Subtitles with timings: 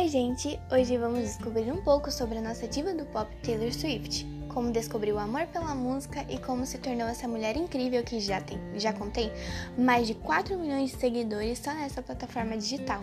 [0.00, 0.58] Oi, gente!
[0.72, 5.16] Hoje vamos descobrir um pouco sobre a nossa diva do pop Taylor Swift, como descobriu
[5.16, 8.94] o amor pela música e como se tornou essa mulher incrível que já tem, já
[8.94, 9.30] contém
[9.76, 13.02] mais de 4 milhões de seguidores só nessa plataforma digital.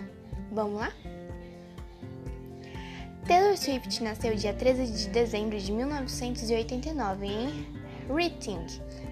[0.51, 0.91] Vamos lá?
[3.27, 7.67] Taylor Swift nasceu dia 13 de dezembro de 1989 em
[8.11, 8.65] Reading,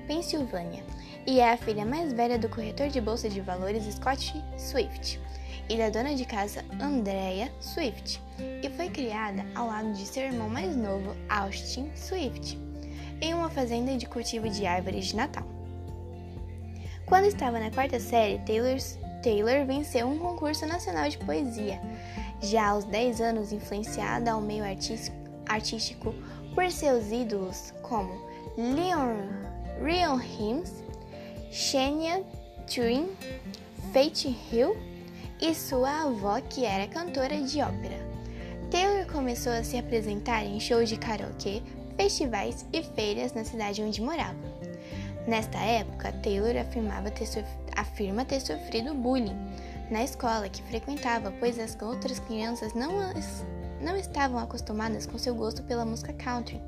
[0.07, 0.83] Pensilvânia,
[1.27, 5.23] e é a filha mais velha do corretor de bolsa de valores Scott Swift
[5.69, 8.21] e da dona de casa Andrea Swift,
[8.61, 12.59] e foi criada ao lado de seu irmão mais novo, Austin Swift,
[13.21, 15.43] em uma fazenda de cultivo de árvores de Natal.
[17.05, 18.77] Quando estava na quarta série, Taylor,
[19.21, 21.79] Taylor venceu um concurso nacional de poesia,
[22.41, 24.63] já aos 10 anos influenciada ao meio
[25.47, 26.13] artístico
[26.53, 28.11] por seus ídolos como
[28.57, 29.17] Leon,
[29.81, 30.83] Leon Himes,
[31.51, 32.23] Shania
[32.67, 33.09] Twain,
[33.93, 34.75] Faith Hill
[35.47, 37.99] e sua avó, que era cantora de ópera.
[38.71, 41.61] Taylor começou a se apresentar em shows de karaokê,
[41.95, 44.39] festivais e feiras na cidade onde morava.
[45.27, 47.27] Nesta época, Taylor afirmava ter
[47.75, 49.37] afirma ter sofrido bullying
[49.91, 52.91] na escola que frequentava, pois as outras crianças não,
[53.79, 56.59] não estavam acostumadas com seu gosto pela música country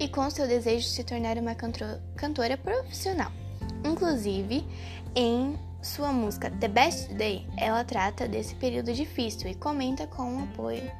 [0.00, 3.30] e com seu desejo de se tornar uma cantora profissional.
[3.84, 4.66] Inclusive,
[5.14, 10.42] em sua música The Best Day, ela trata desse período difícil e comenta com o
[10.42, 10.90] apoio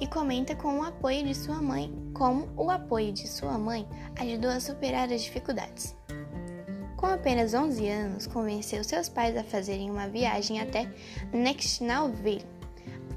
[0.00, 4.50] e comenta com o apoio de sua mãe, como o apoio de sua mãe ajudou
[4.50, 5.96] a superar as dificuldades.
[6.96, 10.88] Com apenas 11 anos, convenceu seus pais a fazerem uma viagem até
[11.32, 12.44] Nashville,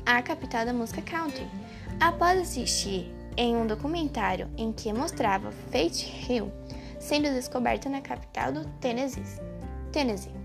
[0.05, 1.47] a capital da música country.
[1.99, 6.51] Após assistir em um documentário em que mostrava Faith Hill
[6.99, 9.23] sendo descoberta na capital do Tennessee.
[9.91, 10.40] Tennessee.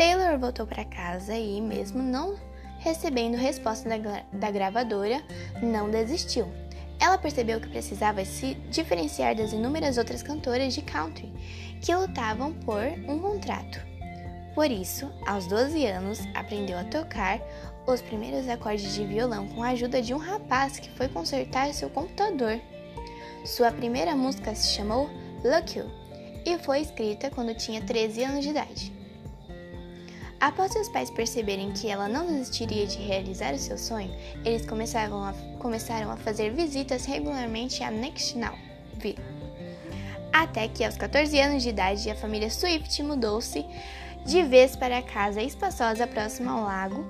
[0.00, 2.34] Taylor voltou para casa e, mesmo não
[2.78, 5.22] recebendo resposta da, da gravadora,
[5.62, 6.50] não desistiu.
[6.98, 11.30] Ela percebeu que precisava se diferenciar das inúmeras outras cantoras de country
[11.82, 13.78] que lutavam por um contrato.
[14.54, 17.38] Por isso, aos 12 anos, aprendeu a tocar
[17.86, 21.90] os primeiros acordes de violão com a ajuda de um rapaz que foi consertar seu
[21.90, 22.58] computador.
[23.44, 25.10] Sua primeira música se chamou
[25.44, 25.84] Lucky
[26.46, 28.99] e foi escrita quando tinha 13 anos de idade.
[30.40, 34.10] Após seus pais perceberem que ela não desistiria de realizar o seu sonho,
[34.42, 39.18] eles começaram a, começaram a fazer visitas regularmente a Nashville.
[40.32, 43.66] Até que, aos 14 anos de idade, a família Swift mudou-se
[44.24, 47.04] de vez para a casa espaçosa próxima ao lago,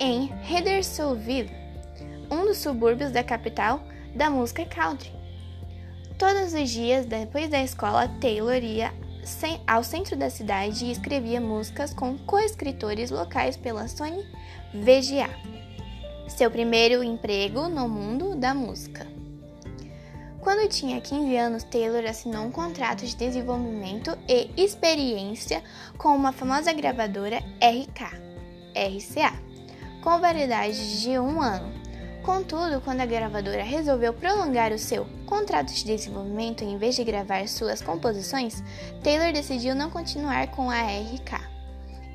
[0.00, 1.50] em Hendersonville,
[2.28, 3.80] um dos subúrbios da capital
[4.16, 5.12] da música country.
[6.18, 8.92] Todos os dias, depois da escola, Taylor ia
[9.66, 14.24] ao centro da cidade e escrevia músicas com coescritores locais pela Sony
[14.72, 15.30] VGA.
[16.28, 19.06] Seu primeiro emprego no mundo da música.
[20.40, 25.62] Quando tinha 15 anos, Taylor assinou um contrato de desenvolvimento e experiência
[25.98, 28.04] com uma famosa gravadora RK,
[28.74, 29.32] RCA,
[30.02, 31.72] com validade de um ano.
[32.22, 37.46] Contudo, quando a gravadora resolveu prolongar o seu contrato de desenvolvimento em vez de gravar
[37.46, 38.62] suas composições,
[39.04, 41.38] Taylor decidiu não continuar com a RK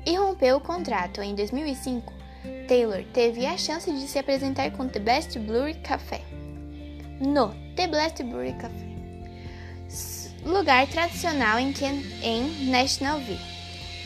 [0.04, 1.22] e rompeu o contrato.
[1.22, 2.12] Em 2005,
[2.66, 6.22] Taylor teve a chance de se apresentar com The Best Brewery Café
[7.20, 8.84] no The Best Brewery Café,
[10.44, 13.40] lugar tradicional em, que, em Nationalville,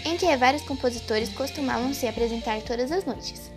[0.05, 3.51] em que vários compositores costumavam se apresentar todas as noites.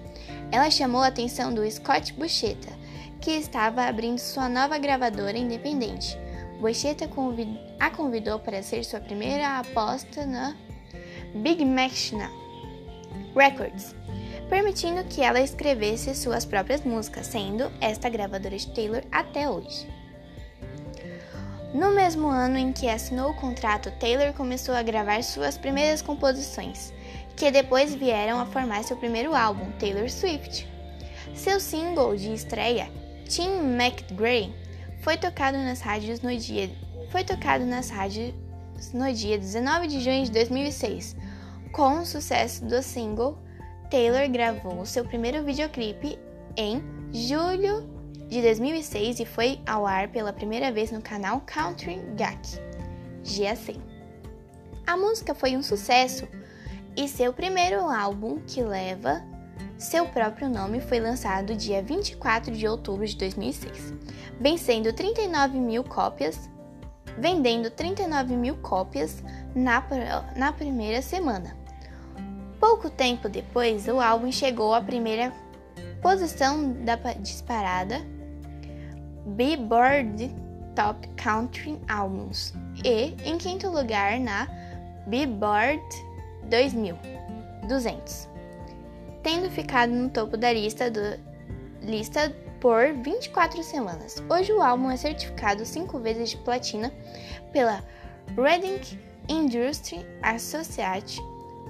[0.50, 2.81] Ela chamou a atenção do Scott Bucheta,
[3.22, 6.18] que estava abrindo sua nova gravadora independente.
[6.59, 7.08] Bucheta
[7.80, 10.56] a convidou para ser sua primeira aposta na
[11.36, 12.30] Big Machina
[13.36, 13.96] Records,
[14.50, 19.88] permitindo que ela escrevesse suas próprias músicas, sendo esta gravadora de Taylor até hoje.
[21.74, 26.91] No mesmo ano em que assinou o contrato, Taylor começou a gravar suas primeiras composições
[27.35, 30.68] que depois vieram a formar seu primeiro álbum, Taylor Swift.
[31.34, 32.90] Seu single de estreia,
[33.32, 34.54] Tim McGray,
[35.00, 36.70] foi tocado nas rádios no dia
[37.10, 38.34] foi tocado nas rádios
[38.94, 41.16] no dia 19 de junho de 2006.
[41.72, 43.38] Com o sucesso do single,
[43.90, 46.20] Taylor gravou seu primeiro videoclipe
[46.58, 46.84] em
[47.14, 47.90] julho
[48.28, 52.60] de 2006 e foi ao ar pela primeira vez no canal Country GAC,
[53.24, 53.80] GAC.
[54.86, 56.28] A música foi um sucesso
[56.98, 59.24] e seu primeiro álbum, que leva
[59.82, 63.94] seu próprio nome, foi lançado dia 24 de outubro de 2006,
[64.40, 66.50] vencendo 39 mil cópias,
[67.18, 69.24] vendendo 39 mil cópias
[69.56, 69.84] na,
[70.36, 71.58] na primeira semana.
[72.60, 75.34] Pouco tempo depois, o álbum chegou à primeira
[76.00, 78.02] posição da disparada
[79.26, 80.32] Billboard
[80.76, 82.54] Top Country Albums
[82.86, 84.48] e em quinto lugar na
[85.08, 85.82] Billboard
[86.50, 86.96] 2000
[87.68, 88.28] 200,
[89.23, 91.20] tendo ficado no topo da lista, do,
[91.82, 94.23] lista por 24 semanas.
[94.29, 96.94] Hoje o álbum é certificado cinco vezes de platina
[97.52, 97.84] pela
[98.35, 98.79] Reading
[99.28, 101.23] Industry Association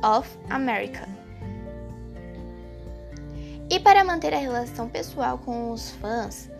[0.03, 1.07] of America.
[3.69, 6.50] E para manter a relação pessoal com os fãs,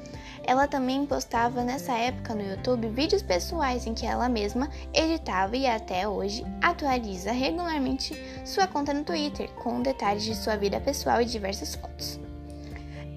[0.43, 5.67] ela também postava nessa época no YouTube vídeos pessoais em que ela mesma editava e
[5.67, 8.15] até hoje atualiza regularmente
[8.45, 12.19] sua conta no Twitter com detalhes de sua vida pessoal e diversas fotos.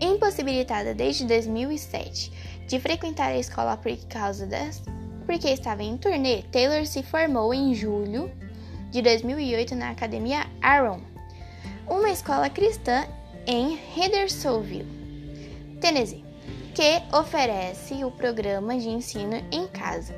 [0.00, 2.32] Impossibilitada desde 2007
[2.68, 4.82] de frequentar a escola por causa das
[5.26, 8.30] porque estava em turnê, Taylor se formou em julho
[8.90, 11.00] de 2008 na Academia Aaron,
[11.88, 13.06] uma escola cristã
[13.46, 14.86] em Hendersonville,
[15.80, 16.23] Tennessee
[16.74, 20.12] que oferece o programa de ensino em casa.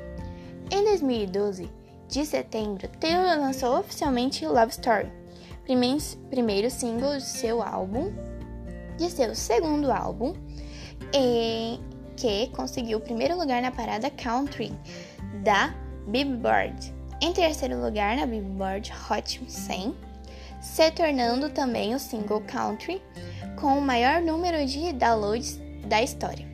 [0.71, 1.69] Em 2012,
[2.09, 5.11] de setembro, Taylor lançou oficialmente Love Story,
[5.63, 8.11] primeiro single de seu álbum,
[8.97, 10.33] de seu segundo álbum,
[11.13, 11.79] e
[12.15, 14.73] que conseguiu o primeiro lugar na parada country
[15.43, 15.75] da
[16.07, 19.95] Billboard, em terceiro lugar na Billboard Hot 100,
[20.59, 22.99] se tornando também o single country
[23.61, 26.46] com o maior número de downloads da história.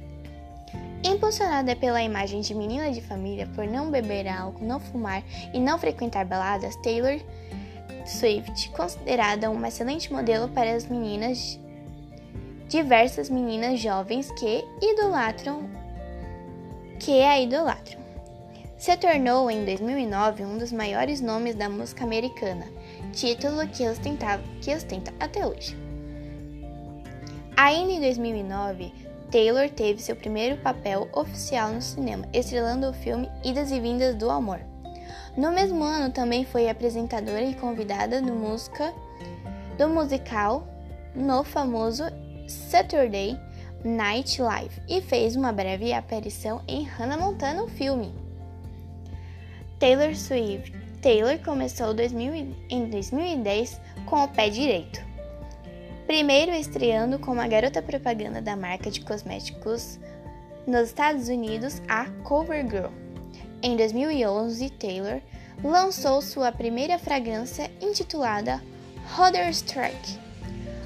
[1.03, 5.21] Impulsionada pela imagem de menina de família por não beber álcool, não fumar
[5.53, 7.19] e não frequentar baladas, Taylor
[8.05, 11.59] Swift, considerada uma excelente modelo para as meninas,
[12.69, 15.69] diversas meninas jovens que idolatram,
[16.99, 18.01] que a idolatram.
[18.77, 22.65] Se tornou em 2009 um dos maiores nomes da música americana,
[23.11, 25.77] título que ostentava, que ostenta até hoje.
[27.55, 28.91] Ainda em 2009,
[29.33, 34.29] Taylor teve seu primeiro papel oficial no cinema, estrelando o filme Idas e Vindas do
[34.29, 34.59] Amor.
[35.35, 38.93] No mesmo ano, também foi apresentadora e convidada do, música,
[39.75, 40.67] do musical
[41.15, 42.03] no famoso
[42.47, 43.35] Saturday
[43.83, 48.13] Night Live e fez uma breve aparição em Hannah Montana, o filme.
[49.79, 50.71] Taylor Swift
[51.01, 55.12] Taylor começou 2000, em 2010 com o pé direito.
[56.13, 59.97] Primeiro estreando como a garota propaganda da marca de cosméticos
[60.67, 62.91] nos Estados Unidos, a CoverGirl.
[63.63, 65.19] Em 2011, Taylor
[65.63, 68.61] lançou sua primeira fragrância intitulada
[69.17, 70.19] Hodder Strike.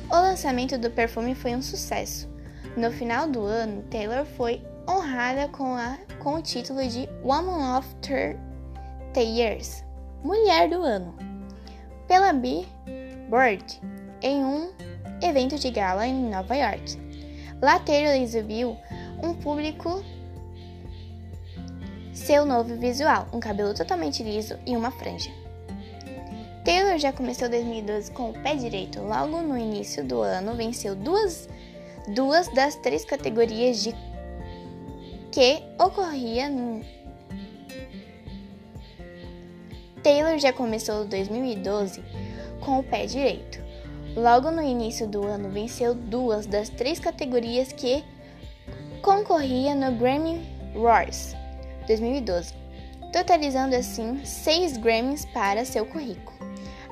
[0.09, 2.29] O lançamento do perfume foi um sucesso.
[2.77, 7.87] No final do ano, Taylor foi honrada com, a, com o título de Woman of
[9.13, 9.83] the Years,
[10.23, 11.13] Mulher do Ano,
[12.07, 13.81] pela Billboard,
[14.21, 14.86] em um
[15.21, 16.97] evento de gala em Nova York.
[17.61, 18.77] Lá Taylor exibiu
[19.23, 20.03] um público
[22.13, 25.31] seu novo visual, um cabelo totalmente liso e uma franja.
[26.65, 28.99] Taylor já começou 2012 com o pé direito.
[29.01, 31.47] Logo no início do ano, venceu duas,
[32.13, 33.95] duas das três categorias de
[35.31, 36.81] que ocorria no...
[40.03, 42.03] Taylor já começou 2012
[42.59, 43.66] com o pé direito.
[44.17, 48.03] Logo no início do ano, venceu duas das três categorias que
[49.03, 50.41] concorria no Grammy
[50.75, 51.35] Awards
[51.85, 52.51] 2012,
[53.13, 56.35] totalizando assim seis Grammys para seu currículo.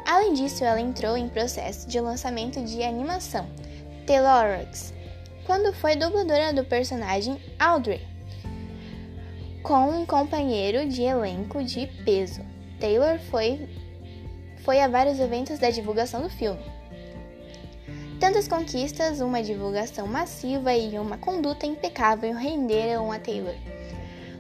[0.06, 3.48] Além disso, ela entrou em processo de lançamento de animação,
[4.06, 4.94] Telorox,
[5.48, 8.06] quando foi dubladora do personagem Audrey,
[9.64, 12.42] com um companheiro de elenco de peso.
[12.80, 13.68] Taylor foi,
[14.64, 16.76] foi a vários eventos da divulgação do filme
[18.20, 23.56] Tantas conquistas, uma divulgação massiva e uma conduta impecável renderam a Taylor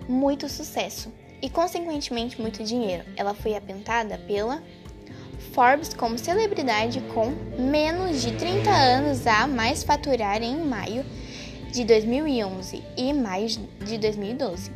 [0.08, 3.03] muito sucesso e, consequentemente, muito dinheiro.
[3.15, 4.62] Ela foi apontada pela
[5.53, 11.05] Forbes como celebridade com menos de 30 anos a mais faturar em maio
[11.72, 14.72] de 2011 e maio de 2012.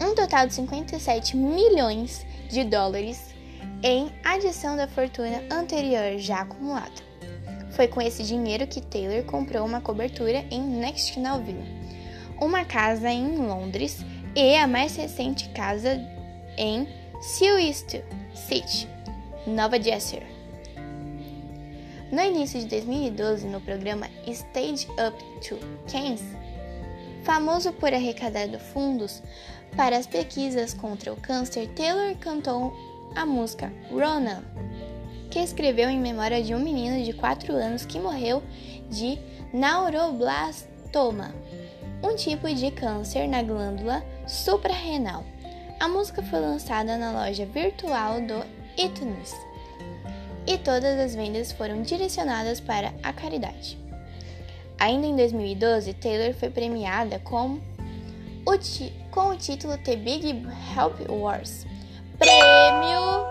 [0.00, 3.34] Um total de 57 milhões de dólares
[3.82, 7.05] em adição da fortuna anterior já acumulada.
[7.76, 11.62] Foi com esse dinheiro que Taylor comprou uma cobertura em Nextnaville,
[12.40, 13.98] uma casa em Londres
[14.34, 16.00] e a mais recente casa
[16.56, 16.88] em
[17.20, 18.02] Silverstone
[18.34, 18.88] City,
[19.46, 20.22] Nova Jersey.
[22.10, 25.58] No início de 2012, no programa Stage Up to
[25.92, 26.24] Kansas,
[27.24, 29.22] famoso por arrecadar fundos
[29.76, 32.74] para as pesquisas contra o câncer, Taylor cantou
[33.14, 34.42] a música Ronan
[35.36, 38.42] que escreveu em memória de um menino de 4 anos que morreu
[38.88, 39.18] de
[39.52, 41.34] neuroblastoma,
[42.02, 45.22] um tipo de câncer na glândula suprarrenal.
[45.78, 48.42] A música foi lançada na loja virtual do
[48.82, 49.34] iTunes
[50.46, 53.78] e todas as vendas foram direcionadas para a caridade.
[54.78, 57.60] Ainda em 2012, Taylor foi premiada com
[58.46, 61.66] o, com o título The Big Help Wars,
[62.18, 63.25] prêmio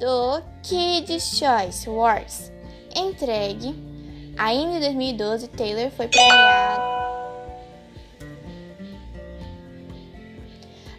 [0.00, 2.50] do Kids Choice Awards,
[2.96, 3.74] entregue.
[4.36, 6.82] Ainda em 2012, Taylor foi premiada.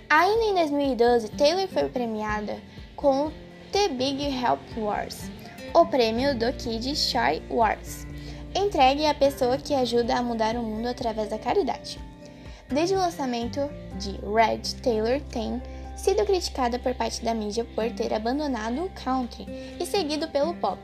[0.09, 2.59] Ainda em 2012, Taylor foi premiada
[2.95, 3.33] com o
[3.71, 5.29] The Big Help Wars,
[5.73, 8.11] o prêmio do Kids Choice Awards
[8.53, 11.99] entregue à pessoa que ajuda a mudar o mundo através da caridade.
[12.69, 13.59] Desde o lançamento
[13.97, 15.61] de Red, Taylor tem
[16.01, 19.45] sido criticada por parte da mídia por ter abandonado o country
[19.79, 20.79] e seguido pelo pop.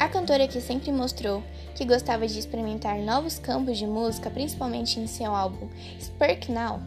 [0.00, 1.44] A cantora que sempre mostrou
[1.76, 5.68] que gostava de experimentar novos campos de música, principalmente em seu álbum
[6.00, 6.80] Spark Now,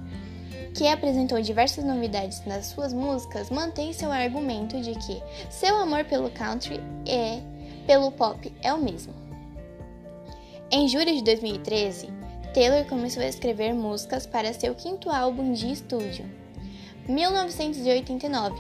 [0.76, 6.30] que apresentou diversas novidades nas suas músicas, mantém seu argumento de que seu amor pelo
[6.30, 7.42] country e
[7.88, 9.14] pelo pop é o mesmo.
[10.70, 12.10] Em julho de 2013,
[12.54, 16.26] Taylor começou a escrever músicas para seu quinto álbum de estúdio,
[17.08, 18.56] 1989,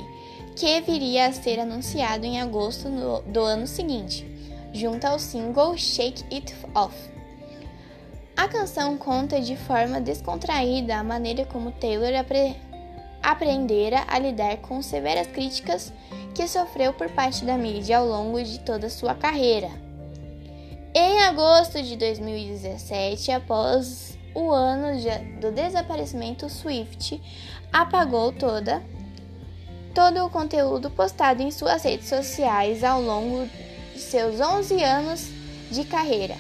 [0.56, 2.90] que viria a ser anunciado em agosto
[3.28, 4.26] do ano seguinte,
[4.74, 6.96] junto ao single Shake It Off.
[8.36, 12.56] A canção conta de forma descontraída a maneira como Taylor apre
[13.22, 15.94] aprendera a lidar com severas críticas
[16.34, 19.70] que sofreu por parte da mídia ao longo de toda sua carreira.
[20.94, 25.00] Em agosto de 2017, após o ano
[25.40, 27.22] do desaparecimento, Swift
[27.72, 28.82] apagou toda
[29.94, 33.46] todo o conteúdo postado em suas redes sociais ao longo
[33.94, 35.28] de seus 11 anos
[35.70, 36.38] de carreira.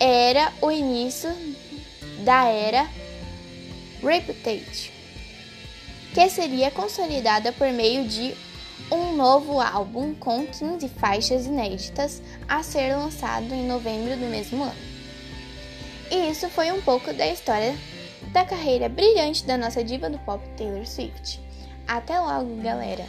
[0.00, 1.30] Era o início
[2.24, 2.88] da era
[4.02, 4.92] Reputate,
[6.14, 8.34] que seria consolidada por meio de
[8.90, 14.87] um novo álbum com 15 faixas inéditas a ser lançado em novembro do mesmo ano.
[16.10, 17.74] E isso foi um pouco da história
[18.32, 21.40] da carreira brilhante da nossa diva do pop Taylor Swift.
[21.86, 23.04] Até logo, galera!